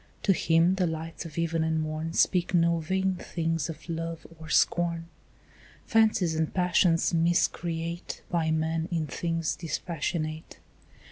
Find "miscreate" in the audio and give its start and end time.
7.13-8.23